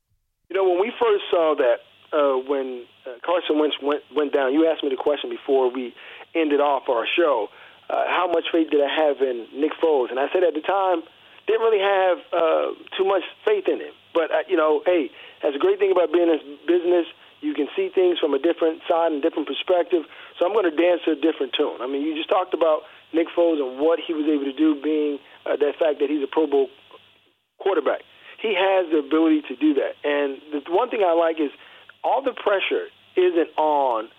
Know, 0.57 0.73
when 0.73 0.81
we 0.81 0.91
first 0.97 1.21
saw 1.29 1.53
that, 1.53 1.85
uh, 2.09 2.41
when 2.49 2.89
uh, 3.05 3.21
Carson 3.21 3.61
Wentz 3.61 3.77
went 3.77 4.01
went 4.09 4.33
down, 4.33 4.57
you 4.57 4.65
asked 4.65 4.81
me 4.81 4.89
the 4.89 4.97
question 4.97 5.29
before 5.29 5.69
we 5.69 5.93
ended 6.33 6.59
off 6.59 6.89
our 6.89 7.05
show. 7.05 7.49
Uh, 7.89 8.09
how 8.09 8.25
much 8.25 8.45
faith 8.51 8.73
did 8.73 8.81
I 8.81 8.89
have 8.89 9.21
in 9.21 9.45
Nick 9.53 9.71
Foles? 9.77 10.09
And 10.09 10.17
I 10.17 10.25
said 10.33 10.41
at 10.41 10.57
the 10.57 10.65
time, 10.65 11.05
didn't 11.45 11.61
really 11.61 11.79
have 11.79 12.17
uh, 12.33 12.67
too 12.97 13.05
much 13.05 13.21
faith 13.45 13.69
in 13.69 13.79
him. 13.79 13.93
But 14.17 14.33
uh, 14.33 14.49
you 14.49 14.57
know, 14.57 14.81
hey, 14.83 15.11
that's 15.43 15.55
a 15.55 15.61
great 15.61 15.77
thing 15.77 15.93
about 15.93 16.11
being 16.11 16.25
in 16.25 16.41
business. 16.65 17.05
You 17.45 17.53
can 17.53 17.69
see 17.77 17.93
things 17.93 18.17
from 18.17 18.33
a 18.33 18.41
different 18.41 18.81
side 18.89 19.13
and 19.13 19.21
different 19.21 19.45
perspective. 19.45 20.09
So 20.39 20.49
I'm 20.49 20.57
going 20.57 20.65
to 20.65 20.73
dance 20.73 21.05
to 21.05 21.13
a 21.13 21.19
different 21.21 21.53
tune. 21.53 21.85
I 21.85 21.87
mean, 21.87 22.01
you 22.01 22.17
just 22.17 22.33
talked 22.33 22.57
about 22.57 22.81
Nick 23.13 23.29
Foles 23.37 23.61
and 23.61 23.77
what 23.77 23.99
he 24.01 24.17
was 24.17 24.25
able 24.25 24.49
to 24.49 24.57
do, 24.57 24.73
being 24.81 25.21
uh, 25.45 25.53
that 25.53 25.77
fact 25.77 26.01
that 26.01 26.09
he's 26.09 26.25
a 26.25 26.31
Pro 26.33 26.49
Bowl 26.49 26.73
quarterback 27.61 28.01
he 28.39 28.53
has 28.53 28.89
the 28.91 28.99
ability 28.99 29.41
to 29.49 29.55
do 29.55 29.73
that. 29.75 29.95
And 30.03 30.41
the 30.51 30.61
one 30.71 30.89
thing 30.89 31.03
I 31.05 31.13
like 31.13 31.39
is 31.39 31.51
all 32.03 32.21
the 32.21 32.33
pressure 32.33 32.87
isn't 33.15 33.49
on 33.57 34.09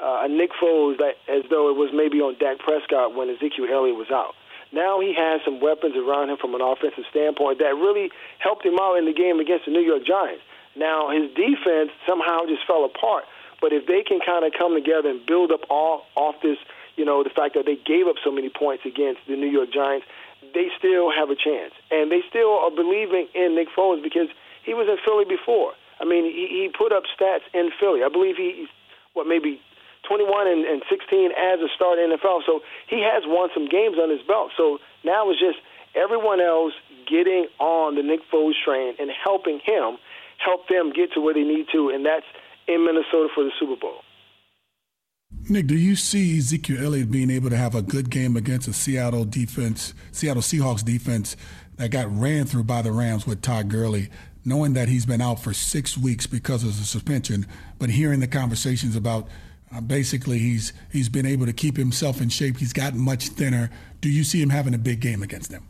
uh, 0.00 0.26
Nick 0.28 0.50
Foles 0.60 0.98
that, 0.98 1.14
as 1.28 1.44
though 1.50 1.70
it 1.70 1.76
was 1.76 1.90
maybe 1.92 2.20
on 2.20 2.36
Dak 2.38 2.58
Prescott 2.58 3.14
when 3.14 3.30
Ezekiel 3.30 3.66
Elliott 3.70 3.96
was 3.96 4.10
out. 4.10 4.34
Now 4.72 5.00
he 5.00 5.14
has 5.14 5.40
some 5.44 5.60
weapons 5.60 5.96
around 5.96 6.30
him 6.30 6.36
from 6.36 6.54
an 6.54 6.60
offensive 6.60 7.04
standpoint 7.10 7.58
that 7.60 7.74
really 7.74 8.10
helped 8.38 8.66
him 8.66 8.78
out 8.78 8.96
in 8.96 9.06
the 9.06 9.14
game 9.14 9.40
against 9.40 9.64
the 9.64 9.72
New 9.72 9.80
York 9.80 10.04
Giants. 10.04 10.42
Now 10.76 11.10
his 11.10 11.30
defense 11.34 11.90
somehow 12.06 12.46
just 12.46 12.66
fell 12.66 12.84
apart. 12.84 13.24
But 13.60 13.72
if 13.72 13.86
they 13.86 14.02
can 14.02 14.20
kind 14.20 14.44
of 14.44 14.52
come 14.56 14.74
together 14.74 15.08
and 15.08 15.24
build 15.24 15.50
up 15.50 15.62
all 15.70 16.06
off 16.14 16.36
this, 16.42 16.58
you 16.96 17.04
know, 17.04 17.24
the 17.24 17.30
fact 17.30 17.54
that 17.54 17.66
they 17.66 17.76
gave 17.76 18.06
up 18.06 18.16
so 18.22 18.30
many 18.30 18.50
points 18.50 18.84
against 18.84 19.20
the 19.26 19.34
New 19.34 19.48
York 19.48 19.72
Giants, 19.72 20.06
they 20.54 20.68
still 20.78 21.10
have 21.10 21.30
a 21.30 21.36
chance. 21.36 21.72
And 21.90 22.10
they 22.10 22.22
still 22.28 22.58
are 22.60 22.70
believing 22.70 23.28
in 23.34 23.54
Nick 23.54 23.68
Foles 23.76 24.02
because 24.02 24.28
he 24.64 24.74
was 24.74 24.88
in 24.88 24.96
Philly 25.04 25.24
before. 25.24 25.72
I 26.00 26.04
mean, 26.04 26.24
he, 26.24 26.46
he 26.48 26.70
put 26.70 26.92
up 26.92 27.04
stats 27.10 27.46
in 27.54 27.70
Philly. 27.80 28.02
I 28.04 28.08
believe 28.08 28.36
he's, 28.36 28.68
what, 29.14 29.26
maybe 29.26 29.60
21 30.06 30.46
and, 30.46 30.64
and 30.64 30.82
16 30.88 31.32
as 31.32 31.60
a 31.60 31.68
starter 31.74 32.02
in 32.02 32.10
NFL. 32.16 32.46
So 32.46 32.60
he 32.86 33.02
has 33.02 33.24
won 33.26 33.50
some 33.52 33.68
games 33.68 33.96
on 33.98 34.10
his 34.10 34.22
belt. 34.22 34.52
So 34.56 34.78
now 35.04 35.30
it's 35.30 35.40
just 35.40 35.58
everyone 35.94 36.40
else 36.40 36.72
getting 37.08 37.46
on 37.58 37.96
the 37.96 38.02
Nick 38.02 38.20
Foles 38.32 38.54
train 38.64 38.94
and 38.98 39.10
helping 39.10 39.60
him 39.64 39.98
help 40.38 40.68
them 40.68 40.92
get 40.92 41.12
to 41.12 41.20
where 41.20 41.34
they 41.34 41.42
need 41.42 41.66
to, 41.72 41.90
and 41.90 42.06
that's 42.06 42.26
in 42.66 42.84
Minnesota 42.84 43.28
for 43.34 43.44
the 43.44 43.50
Super 43.58 43.76
Bowl. 43.76 44.00
Nick, 45.50 45.66
do 45.66 45.76
you 45.76 45.96
see 45.96 46.36
Ezekiel 46.36 46.84
Elliott 46.84 47.10
being 47.10 47.30
able 47.30 47.48
to 47.48 47.56
have 47.56 47.74
a 47.74 47.80
good 47.80 48.10
game 48.10 48.36
against 48.36 48.68
a 48.68 48.72
Seattle 48.74 49.24
defense, 49.24 49.94
Seattle 50.12 50.42
Seahawks 50.42 50.84
defense 50.84 51.36
that 51.76 51.90
got 51.90 52.14
ran 52.14 52.44
through 52.44 52.64
by 52.64 52.82
the 52.82 52.92
Rams 52.92 53.26
with 53.26 53.40
Todd 53.40 53.68
Gurley, 53.68 54.10
knowing 54.44 54.74
that 54.74 54.88
he's 54.88 55.06
been 55.06 55.22
out 55.22 55.42
for 55.42 55.54
six 55.54 55.96
weeks 55.96 56.26
because 56.26 56.64
of 56.64 56.76
the 56.76 56.84
suspension, 56.84 57.46
but 57.78 57.88
hearing 57.88 58.20
the 58.20 58.26
conversations 58.26 58.94
about 58.94 59.26
uh, 59.74 59.80
basically 59.80 60.38
he's 60.38 60.74
he's 60.92 61.08
been 61.08 61.26
able 61.26 61.46
to 61.46 61.52
keep 61.54 61.78
himself 61.78 62.20
in 62.20 62.28
shape. 62.28 62.58
He's 62.58 62.74
gotten 62.74 62.98
much 62.98 63.28
thinner. 63.28 63.70
Do 64.02 64.10
you 64.10 64.24
see 64.24 64.42
him 64.42 64.50
having 64.50 64.74
a 64.74 64.78
big 64.78 65.00
game 65.00 65.22
against 65.22 65.50
them? 65.50 65.66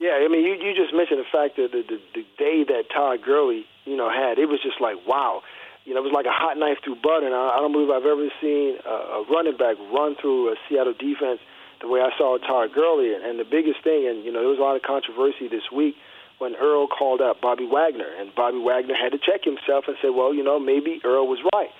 Yeah, 0.00 0.20
I 0.22 0.28
mean, 0.28 0.44
you, 0.44 0.52
you 0.52 0.74
just 0.74 0.94
mentioned 0.94 1.20
the 1.20 1.30
fact 1.32 1.56
that 1.56 1.72
the, 1.72 1.82
the, 1.88 2.00
the 2.14 2.26
day 2.36 2.64
that 2.64 2.84
Todd 2.92 3.20
Gurley, 3.24 3.64
you 3.86 3.96
know, 3.96 4.10
had, 4.10 4.38
it 4.38 4.50
was 4.50 4.60
just 4.62 4.80
like, 4.82 4.96
wow 5.06 5.42
you 5.84 5.92
know, 5.92 6.00
it 6.00 6.08
was 6.08 6.16
like 6.16 6.26
a 6.26 6.32
hot 6.32 6.56
knife 6.56 6.78
through 6.82 6.96
butter. 7.04 7.28
And 7.28 7.36
I, 7.36 7.56
I 7.56 7.58
don't 7.60 7.72
believe 7.72 7.92
I've 7.92 8.08
ever 8.08 8.28
seen 8.40 8.80
a, 8.84 9.20
a 9.20 9.24
running 9.28 9.56
back 9.56 9.76
run 9.92 10.16
through 10.16 10.52
a 10.52 10.56
Seattle 10.68 10.96
defense 10.96 11.40
the 11.80 11.88
way 11.88 12.00
I 12.00 12.10
saw 12.16 12.38
Todd 12.40 12.72
Gurley. 12.72 13.12
And, 13.12 13.38
the 13.38 13.44
biggest 13.44 13.84
thing, 13.84 14.08
and 14.08 14.24
you 14.24 14.32
know, 14.32 14.40
there 14.40 14.48
was 14.48 14.58
a 14.58 14.64
lot 14.64 14.76
of 14.76 14.82
controversy 14.82 15.48
this 15.48 15.68
week 15.70 15.96
when 16.38 16.56
Earl 16.56 16.88
called 16.88 17.20
out 17.20 17.40
Bobby 17.40 17.68
Wagner, 17.68 18.08
and 18.18 18.34
Bobby 18.34 18.58
Wagner 18.58 18.94
had 18.96 19.12
to 19.12 19.18
check 19.18 19.44
himself 19.44 19.84
and 19.86 19.96
say, 20.02 20.10
well, 20.10 20.34
you 20.34 20.42
know, 20.42 20.58
maybe 20.58 21.00
Earl 21.04 21.28
was 21.28 21.38
right. 21.52 21.70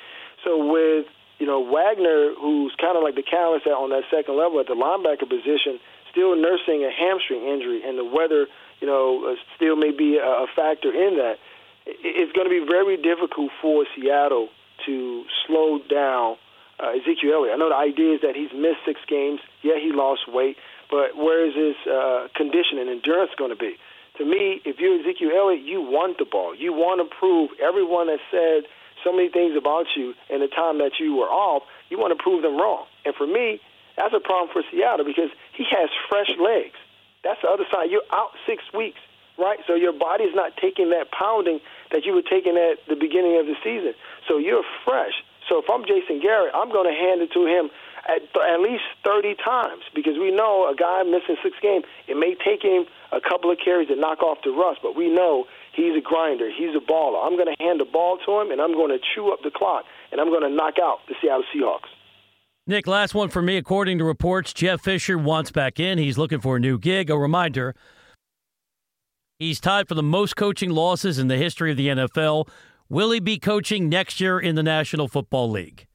So 0.44 0.60
with 0.60 1.06
you 1.38 1.46
know 1.46 1.58
Wagner, 1.64 2.34
who's 2.38 2.74
kind 2.78 2.96
of 2.96 3.02
like 3.02 3.14
the 3.16 3.24
catalyst 3.24 3.66
on 3.66 3.90
that 3.90 4.04
second 4.12 4.36
level 4.36 4.60
at 4.60 4.66
the 4.66 4.76
linebacker 4.76 5.26
position, 5.26 5.80
still 6.12 6.36
nursing 6.36 6.84
a 6.84 6.92
hamstring 6.92 7.42
injury, 7.48 7.82
and 7.82 7.98
the 7.98 8.04
weather, 8.04 8.46
you 8.80 8.86
know, 8.86 9.32
uh, 9.32 9.34
still 9.56 9.74
may 9.74 9.90
be 9.90 10.18
a 10.18 10.46
factor 10.54 10.92
in 10.92 11.16
that 11.16 11.38
it's 11.86 12.32
going 12.32 12.46
to 12.46 12.50
be 12.50 12.64
very 12.66 12.96
difficult 12.96 13.50
for 13.60 13.84
Seattle 13.94 14.48
to 14.86 15.24
slow 15.46 15.78
down 15.88 16.36
uh, 16.80 16.90
Ezekiel 16.96 17.34
Elliott. 17.34 17.54
I 17.54 17.56
know 17.56 17.68
the 17.68 17.76
idea 17.76 18.14
is 18.14 18.20
that 18.22 18.34
he's 18.34 18.52
missed 18.52 18.82
six 18.86 19.00
games. 19.08 19.40
Yeah, 19.62 19.78
he 19.78 19.92
lost 19.92 20.26
weight, 20.28 20.56
but 20.90 21.16
where 21.16 21.46
is 21.46 21.54
his 21.54 21.76
uh, 21.86 22.28
condition 22.34 22.78
and 22.78 22.90
endurance 22.90 23.30
going 23.38 23.50
to 23.50 23.56
be? 23.56 23.76
To 24.18 24.24
me, 24.24 24.62
if 24.64 24.78
you're 24.78 25.00
Ezekiel 25.00 25.30
Elliott, 25.34 25.64
you 25.64 25.82
want 25.82 26.18
the 26.18 26.24
ball. 26.24 26.54
You 26.54 26.72
want 26.72 27.02
to 27.02 27.08
prove 27.10 27.50
everyone 27.60 28.08
has 28.08 28.22
said 28.30 28.70
so 29.02 29.12
many 29.12 29.28
things 29.28 29.56
about 29.58 29.86
you 29.96 30.14
in 30.30 30.40
the 30.40 30.48
time 30.48 30.78
that 30.78 30.98
you 30.98 31.14
were 31.16 31.28
off. 31.28 31.64
You 31.90 31.98
want 31.98 32.16
to 32.16 32.20
prove 32.22 32.42
them 32.42 32.56
wrong. 32.56 32.86
And 33.04 33.14
for 33.14 33.26
me, 33.26 33.60
that's 33.96 34.14
a 34.14 34.20
problem 34.20 34.50
for 34.52 34.62
Seattle 34.70 35.04
because 35.04 35.30
he 35.52 35.64
has 35.70 35.90
fresh 36.08 36.30
legs. 36.38 36.78
That's 37.22 37.40
the 37.42 37.48
other 37.48 37.64
side. 37.70 37.90
You're 37.90 38.06
out 38.12 38.30
six 38.46 38.62
weeks, 38.72 39.00
right? 39.38 39.58
So 39.66 39.74
your 39.74 39.92
body's 39.92 40.34
not 40.34 40.56
taking 40.56 40.90
that 40.90 41.10
pounding 41.10 41.60
that 41.92 42.04
you 42.04 42.14
were 42.14 42.22
taking 42.22 42.56
at 42.56 42.78
the 42.88 42.96
beginning 42.96 43.38
of 43.38 43.46
the 43.46 43.54
season. 43.62 43.94
So 44.28 44.38
you're 44.38 44.64
fresh. 44.84 45.14
So 45.48 45.60
if 45.60 45.68
I'm 45.68 45.84
Jason 45.84 46.20
Garrett, 46.20 46.54
I'm 46.54 46.72
going 46.72 46.88
to 46.88 46.96
hand 46.96 47.20
it 47.20 47.30
to 47.32 47.44
him 47.44 47.70
at, 48.08 48.22
at 48.36 48.60
least 48.60 48.84
30 49.04 49.36
times 49.44 49.82
because 49.94 50.16
we 50.18 50.30
know 50.30 50.68
a 50.68 50.74
guy 50.76 51.02
missing 51.02 51.36
six 51.42 51.56
games, 51.60 51.84
it 52.08 52.16
may 52.16 52.34
take 52.34 52.62
him 52.62 52.86
a 53.12 53.20
couple 53.20 53.50
of 53.50 53.58
carries 53.62 53.88
to 53.88 53.96
knock 53.96 54.22
off 54.22 54.38
the 54.44 54.50
rust, 54.50 54.80
but 54.82 54.96
we 54.96 55.12
know 55.12 55.44
he's 55.72 55.96
a 55.96 56.00
grinder. 56.00 56.48
He's 56.50 56.74
a 56.74 56.80
baller. 56.80 57.24
I'm 57.24 57.36
going 57.36 57.52
to 57.52 57.62
hand 57.62 57.80
the 57.80 57.88
ball 57.88 58.18
to 58.24 58.40
him, 58.40 58.50
and 58.50 58.60
I'm 58.60 58.72
going 58.72 58.90
to 58.90 58.98
chew 59.14 59.32
up 59.32 59.40
the 59.42 59.50
clock, 59.50 59.84
and 60.12 60.20
I'm 60.20 60.28
going 60.28 60.42
to 60.42 60.54
knock 60.54 60.74
out 60.80 61.00
the 61.08 61.14
Seattle 61.20 61.44
Seahawks. 61.54 61.92
Nick, 62.66 62.86
last 62.86 63.14
one 63.14 63.28
for 63.28 63.42
me. 63.42 63.58
According 63.58 63.98
to 63.98 64.04
reports, 64.04 64.54
Jeff 64.54 64.80
Fisher 64.80 65.18
wants 65.18 65.50
back 65.50 65.78
in. 65.78 65.98
He's 65.98 66.16
looking 66.16 66.40
for 66.40 66.56
a 66.56 66.60
new 66.60 66.78
gig. 66.78 67.10
A 67.10 67.18
reminder 67.18 67.74
he's 69.38 69.60
tied 69.60 69.88
for 69.88 69.94
the 69.94 70.02
most 70.02 70.36
coaching 70.36 70.70
losses 70.70 71.18
in 71.18 71.28
the 71.28 71.36
history 71.36 71.70
of 71.70 71.76
the 71.76 71.88
NFL. 71.88 72.48
Will 72.88 73.10
he 73.10 73.20
be 73.20 73.38
coaching 73.38 73.88
next 73.88 74.20
year 74.20 74.38
in 74.38 74.54
the 74.54 74.62
National 74.62 75.08
Football 75.08 75.50
League? 75.50 75.86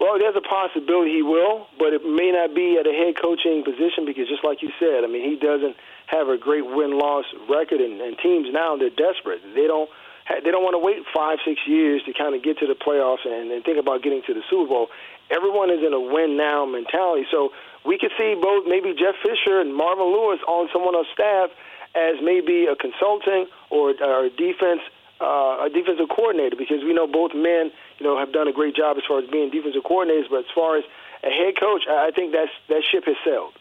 Well, 0.00 0.18
there's 0.18 0.36
a 0.36 0.44
possibility 0.44 1.12
he 1.12 1.22
will, 1.22 1.66
but 1.78 1.94
it 1.94 2.04
may 2.04 2.28
not 2.34 2.54
be 2.54 2.76
at 2.78 2.86
a 2.86 2.92
head 2.92 3.14
coaching 3.16 3.64
position 3.64 4.04
because, 4.04 4.28
just 4.28 4.44
like 4.44 4.60
you 4.60 4.68
said, 4.78 5.00
I 5.00 5.08
mean, 5.08 5.24
he 5.24 5.40
doesn't 5.40 5.76
have 6.06 6.28
a 6.28 6.36
great 6.36 6.66
win-loss 6.66 7.24
record, 7.48 7.80
and, 7.80 8.00
and 8.00 8.18
teams 8.18 8.48
now 8.52 8.76
they're 8.76 8.92
desperate. 8.92 9.40
They 9.54 9.66
don't 9.66 9.88
they 10.28 10.50
don't 10.50 10.64
want 10.64 10.72
to 10.72 10.80
wait 10.80 11.04
five, 11.12 11.36
six 11.44 11.60
years 11.68 12.00
to 12.08 12.12
kind 12.16 12.32
of 12.32 12.40
get 12.40 12.56
to 12.64 12.66
the 12.66 12.76
playoffs 12.76 13.28
and, 13.28 13.52
and 13.52 13.60
think 13.60 13.76
about 13.76 14.00
getting 14.02 14.22
to 14.24 14.32
the 14.32 14.40
Super 14.48 14.68
Bowl. 14.72 14.88
Everyone 15.28 15.68
is 15.68 15.84
in 15.84 15.92
a 15.92 16.00
win 16.00 16.36
now 16.40 16.64
mentality. 16.64 17.28
So 17.28 17.52
we 17.84 18.00
could 18.00 18.12
see 18.16 18.32
both 18.32 18.64
maybe 18.64 18.96
Jeff 18.96 19.20
Fisher 19.20 19.60
and 19.60 19.76
Marvin 19.76 20.08
Lewis 20.08 20.40
on 20.48 20.72
someone 20.72 20.96
on 20.96 21.04
staff 21.12 21.52
as 21.94 22.18
maybe 22.22 22.66
a 22.66 22.76
consulting 22.76 23.46
or, 23.70 23.90
a 23.90 24.30
defense 24.30 24.82
uh, 25.20 25.64
a 25.64 25.70
defensive 25.72 26.10
coordinator 26.10 26.56
because 26.58 26.82
we 26.82 26.92
know 26.92 27.06
both 27.06 27.30
men 27.34 27.70
you 27.98 28.04
know 28.04 28.18
have 28.18 28.32
done 28.32 28.48
a 28.48 28.52
great 28.52 28.74
job 28.74 28.96
as 28.96 29.04
far 29.06 29.20
as 29.20 29.30
being 29.30 29.50
defensive 29.50 29.82
coordinators. 29.82 30.28
But 30.28 30.40
as 30.40 30.52
far 30.54 30.76
as 30.76 30.84
a 31.22 31.30
head 31.30 31.54
coach, 31.58 31.82
I 31.88 32.10
think 32.14 32.32
that's 32.32 32.50
that 32.68 32.82
ship 32.90 33.04
has 33.06 33.16
sailed. 33.24 33.54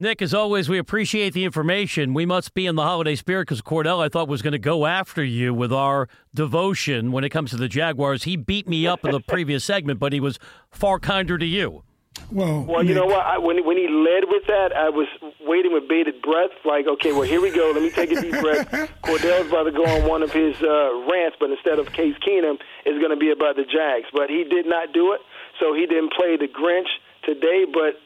Nick, 0.00 0.20
as 0.20 0.34
always, 0.34 0.68
we 0.68 0.76
appreciate 0.76 1.34
the 1.34 1.44
information. 1.44 2.14
We 2.14 2.26
must 2.26 2.52
be 2.52 2.66
in 2.66 2.74
the 2.74 2.82
holiday 2.82 3.14
spirit 3.14 3.46
because 3.46 3.62
Kordell, 3.62 4.02
I 4.02 4.08
thought, 4.08 4.26
was 4.26 4.42
going 4.42 4.52
to 4.52 4.58
go 4.58 4.86
after 4.86 5.22
you 5.22 5.54
with 5.54 5.72
our 5.72 6.08
devotion 6.34 7.12
when 7.12 7.22
it 7.22 7.30
comes 7.30 7.50
to 7.50 7.56
the 7.56 7.68
Jaguars. 7.68 8.24
He 8.24 8.36
beat 8.36 8.68
me 8.68 8.88
up 8.88 9.04
in 9.04 9.12
the 9.12 9.20
previous 9.20 9.64
segment, 9.64 10.00
but 10.00 10.12
he 10.12 10.18
was 10.18 10.38
far 10.68 10.98
kinder 10.98 11.38
to 11.38 11.46
you. 11.46 11.84
Well, 12.30 12.62
well, 12.62 12.82
you 12.82 12.94
know 12.94 13.06
what? 13.06 13.24
I, 13.24 13.38
when 13.38 13.64
when 13.64 13.76
he 13.76 13.86
led 13.88 14.24
with 14.28 14.46
that, 14.46 14.72
I 14.74 14.88
was 14.88 15.06
waiting 15.40 15.72
with 15.72 15.88
bated 15.88 16.22
breath. 16.22 16.50
Like, 16.64 16.86
okay, 16.86 17.12
well, 17.12 17.22
here 17.22 17.40
we 17.40 17.50
go. 17.50 17.70
Let 17.72 17.82
me 17.82 17.90
take 17.90 18.10
a 18.12 18.20
deep 18.20 18.40
breath. 18.40 18.68
Kordell's 19.02 19.48
about 19.48 19.64
to 19.64 19.72
go 19.72 19.84
on 19.84 20.08
one 20.08 20.22
of 20.22 20.32
his 20.32 20.56
uh, 20.62 21.06
rants, 21.10 21.36
but 21.38 21.50
instead 21.50 21.78
of 21.78 21.92
Case 21.92 22.16
Keenum, 22.26 22.58
it's 22.84 22.98
going 22.98 23.10
to 23.10 23.16
be 23.16 23.30
about 23.30 23.56
the 23.56 23.64
Jags. 23.64 24.06
But 24.12 24.30
he 24.30 24.44
did 24.44 24.66
not 24.66 24.92
do 24.92 25.12
it, 25.12 25.20
so 25.60 25.74
he 25.74 25.86
didn't 25.86 26.12
play 26.12 26.36
the 26.36 26.48
Grinch 26.48 26.88
today. 27.24 27.66
But 27.70 28.00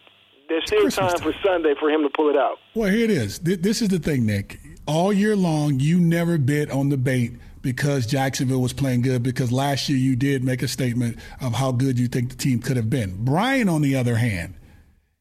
there's 0.49 0.65
still 0.67 0.91
time, 0.91 1.19
for 1.19 1.33
Sunday 1.45 1.75
for 1.79 1.91
him 1.91 2.03
to 2.03 2.11
pull 2.11 2.29
it 2.31 2.37
out. 2.37 2.59
Well, 2.75 2.91
here 2.91 3.05
it 3.05 3.11
is. 3.11 3.39
This 3.39 3.83
is 3.83 3.89
the 3.89 3.99
thing, 3.99 4.27
Nick. 4.27 4.59
All 4.87 5.13
year 5.13 5.37
long, 5.37 5.81
you 5.81 5.99
never 5.99 6.39
bit 6.39 6.71
on 6.71 6.89
the 6.89 6.97
bait 6.97 7.33
because 7.63 8.07
Jacksonville 8.07 8.61
was 8.61 8.73
playing 8.73 9.03
good. 9.03 9.23
Because 9.23 9.53
last 9.53 9.89
year 9.89 9.99
you 9.99 10.17
did 10.17 10.45
make 10.45 10.63
a 10.63 10.69
statement 10.69 11.19
of 11.41 11.55
how 11.55 11.73
good 11.73 11.99
you 11.99 12.09
think 12.09 12.31
the 12.31 12.37
team 12.37 12.61
could 12.61 12.77
have 12.77 12.91
been. 12.91 13.25
Brian, 13.25 13.69
on 13.69 13.83
the 13.83 13.97
other 13.97 14.17
hand, 14.17 14.55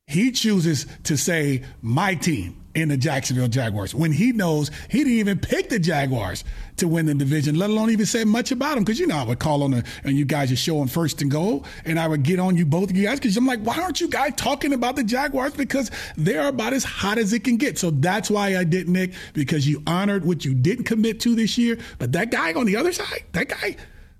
he 0.05 0.31
chooses 0.31 0.85
to 1.03 1.17
say 1.17 1.63
my 1.81 2.15
team 2.15 2.61
in 2.77 2.89
the 2.89 2.97
Jacksonville 2.97 3.47
Jaguars 3.47 3.95
when 3.95 4.11
he 4.11 4.31
knows 4.31 4.69
he 4.87 4.99
didn't 4.99 5.13
even 5.13 5.39
pick 5.39 5.69
the 5.69 5.79
Jaguars 5.79 6.43
to 6.75 6.87
win 6.87 7.07
the 7.07 7.15
division, 7.15 7.55
let 7.55 7.71
alone 7.71 7.89
even 7.89 8.05
say 8.05 8.23
much 8.23 8.51
about 8.51 8.75
them. 8.75 8.83
Because 8.83 8.99
you 8.99 9.07
know 9.07 9.17
I 9.17 9.23
would 9.23 9.39
call 9.39 9.63
on 9.63 9.71
the, 9.71 9.83
and 10.03 10.15
you 10.15 10.25
guys 10.25 10.51
are 10.51 10.55
showing 10.55 10.87
first 10.87 11.23
and 11.23 11.31
goal, 11.31 11.65
and 11.85 11.99
I 11.99 12.07
would 12.07 12.21
get 12.21 12.39
on 12.39 12.55
you 12.55 12.67
both 12.67 12.91
of 12.91 12.95
you 12.95 13.07
guys 13.07 13.19
because 13.19 13.35
I'm 13.35 13.47
like, 13.47 13.61
why 13.61 13.81
aren't 13.81 13.99
you 13.99 14.07
guys 14.07 14.33
talking 14.35 14.73
about 14.73 14.95
the 14.95 15.03
Jaguars? 15.03 15.53
Because 15.53 15.89
they're 16.17 16.47
about 16.47 16.73
as 16.73 16.83
hot 16.83 17.17
as 17.17 17.33
it 17.33 17.43
can 17.43 17.57
get. 17.57 17.79
So 17.79 17.89
that's 17.89 18.29
why 18.29 18.55
I 18.55 18.63
did, 18.63 18.87
Nick, 18.87 19.13
because 19.33 19.67
you 19.67 19.81
honored 19.87 20.23
what 20.23 20.45
you 20.45 20.53
didn't 20.53 20.85
commit 20.85 21.19
to 21.21 21.33
this 21.33 21.57
year. 21.57 21.79
But 21.97 22.11
that 22.11 22.29
guy 22.29 22.53
on 22.53 22.67
the 22.67 22.75
other 22.75 22.93
side, 22.93 23.23
that 23.31 23.49
guy. 23.49 23.75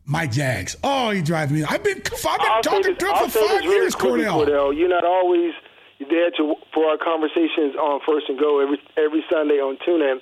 My 0.10 0.26
Jags. 0.26 0.78
Oh, 0.86 1.10
he 1.10 1.22
drives 1.22 1.52
me. 1.52 1.66
I've 1.66 1.84
been, 1.84 1.98
I've 1.98 2.02
been 2.02 2.62
talking 2.64 2.96
to 2.96 3.08
him 3.08 3.30
for 3.30 3.40
five 3.40 3.64
years, 3.66 3.94
Kordell. 3.94 4.46
Kordell. 4.48 4.74
You're 4.74 4.88
not 4.88 5.04
always 5.04 5.52
there 6.00 6.32
to 6.32 6.56
for 6.74 6.86
our 6.86 6.98
conversations 6.98 7.76
on 7.76 8.02
First 8.06 8.30
and 8.30 8.40
Go 8.40 8.60
every 8.60 8.80
every 8.98 9.24
Sunday 9.30 9.60
on 9.60 9.78
TuneIn. 9.78 10.22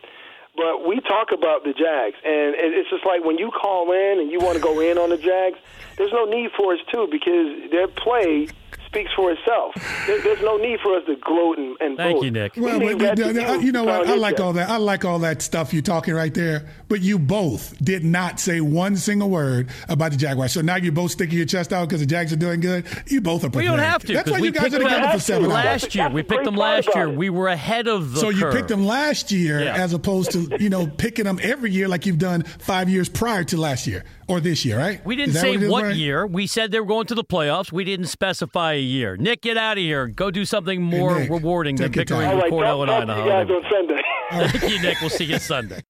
But 0.56 0.88
we 0.88 1.02
talk 1.02 1.34
about 1.34 1.66
the 1.66 1.74
Jags, 1.74 2.16
and 2.24 2.56
it's 2.56 2.90
just 2.90 3.06
like 3.06 3.26
when 3.26 3.38
you 3.38 3.52
call 3.52 3.92
in 3.92 4.20
and 4.22 4.32
you 4.32 4.40
want 4.40 4.56
to 4.56 4.64
go 4.64 4.80
in 4.80 4.98
on 4.98 5.10
the 5.10 5.18
Jags, 5.18 5.60
there's 5.98 6.14
no 6.14 6.24
need 6.24 6.52
for 6.56 6.74
us 6.74 6.80
to 6.94 7.08
because 7.12 7.70
their 7.72 7.88
play 7.90 8.48
speaks 8.96 9.12
for 9.14 9.32
itself. 9.32 9.74
there's 10.08 10.42
no 10.42 10.56
need 10.56 10.80
for 10.80 10.96
us 10.96 11.04
to 11.06 11.16
gloat 11.18 11.58
and, 11.58 11.76
and 11.82 11.98
Thank 11.98 12.24
you, 12.24 12.32
Nick. 12.32 12.54
Well, 12.56 12.80
but, 12.80 13.18
you, 13.18 13.62
you 13.62 13.72
know 13.74 13.84
what? 13.84 14.08
I 14.08 14.16
like 14.16 14.40
all 14.40 14.54
that. 14.54 14.70
I 14.70 14.78
like 14.78 15.04
all 15.04 15.20
that 15.20 15.42
stuff 15.42 15.74
you're 15.74 15.82
talking 15.82 16.14
right 16.14 16.34
there. 16.34 16.70
But 16.88 17.02
you 17.02 17.20
both 17.20 17.78
did 17.84 18.06
not 18.06 18.40
say 18.40 18.62
one 18.62 18.96
single 18.96 19.30
word 19.30 19.70
about 19.90 20.12
the 20.12 20.18
Jaguars. 20.18 20.54
So 20.54 20.62
now 20.62 20.78
you're 20.78 20.94
both 20.94 21.12
sticking 21.12 21.38
your 21.38 21.46
chest 21.46 21.74
out 21.74 21.90
because 21.90 22.00
the 22.00 22.06
Jags 22.06 22.32
are 22.32 22.38
doing 22.38 22.62
good. 22.62 22.86
You 23.08 23.20
both 23.20 23.44
are. 23.44 23.50
Prepared. 23.50 23.64
We 23.64 23.68
don't 23.68 23.80
have 23.80 24.04
to. 24.06 24.14
That's 24.14 24.32
why 24.32 24.38
you 24.38 24.52
guys 24.52 24.74
are 24.74 24.80
together 24.80 25.12
for 25.12 25.20
seven 25.20 25.50
last 25.50 25.84
hours. 25.84 25.96
year. 25.96 26.10
We 26.10 26.24
picked 26.24 26.46
them 26.46 26.56
last 26.56 26.90
year. 26.96 27.10
We 27.10 27.30
were 27.30 27.48
ahead 27.48 27.88
of 27.88 28.14
the. 28.14 28.20
So 28.20 28.32
curve. 28.32 28.38
you 28.38 28.50
picked 28.52 28.70
them 28.70 28.86
last 28.86 29.32
year 29.32 29.64
yeah. 29.64 29.76
as 29.76 29.94
opposed 29.94 30.32
to 30.32 30.58
you 30.60 30.70
know 30.70 30.88
picking 30.88 31.26
them 31.26 31.40
every 31.42 31.72
year 31.72 31.88
like 31.88 32.06
you've 32.06 32.18
done 32.18 32.44
five 32.44 32.90
years 32.90 33.10
prior 33.10 33.44
to 33.46 33.58
last 33.58 33.88
year 33.88 34.06
or 34.28 34.40
this 34.40 34.66
year, 34.66 34.78
right? 34.78 35.06
We 35.06 35.16
didn't 35.16 35.36
say 35.36 35.58
what, 35.58 35.86
what 35.86 35.96
year. 35.96 36.26
We 36.26 36.48
said 36.48 36.72
they 36.72 36.80
were 36.80 36.86
going 36.86 37.08
to 37.08 37.16
the 37.16 37.24
playoffs. 37.24 37.72
We 37.72 37.84
didn't 37.84 38.08
specify 38.08 38.74
a 38.74 38.82
year. 38.82 39.18
Nick, 39.18 39.42
get 39.42 39.58
out 39.58 39.78
of 39.78 39.84
here. 39.84 40.08
Go 40.08 40.32
do 40.32 40.46
something 40.46 40.82
more 40.82 41.16
hey, 41.16 41.22
Nick, 41.22 41.32
rewarding 41.32 41.76
than 41.76 41.92
pickering 41.92 42.30
with 42.30 42.44
right, 42.44 42.52
Kordell 42.52 42.82
and 42.84 42.92
I 42.92 43.02
on 43.02 43.10
a 43.10 43.54
on 43.54 43.64
Sunday. 43.72 44.02
Thank 44.32 44.74
you, 44.74 44.82
Nick. 44.82 45.00
We'll 45.02 45.10
see 45.10 45.26
you 45.26 45.40
Sunday. 45.40 45.82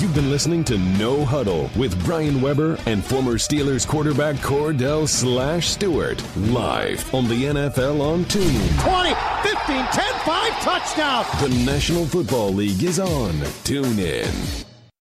You've 0.00 0.14
been 0.14 0.30
listening 0.30 0.64
to 0.64 0.78
No 0.78 1.26
Huddle 1.26 1.68
with 1.76 2.02
Brian 2.06 2.40
Weber 2.40 2.78
and 2.86 3.04
former 3.04 3.34
Steelers 3.34 3.86
quarterback 3.86 4.36
Kordell 4.36 5.06
Slash 5.06 5.68
Stewart 5.68 6.24
live 6.36 7.14
on 7.14 7.28
the 7.28 7.44
NFL 7.44 8.00
on 8.00 8.24
TuneIn. 8.24 8.82
20, 8.82 9.14
15, 9.46 9.84
10, 9.92 10.14
5, 10.24 10.60
touchdown. 10.62 11.26
The 11.42 11.64
National 11.66 12.06
Football 12.06 12.54
League 12.54 12.82
is 12.82 12.98
on 12.98 13.34
TuneIn. 13.64 14.64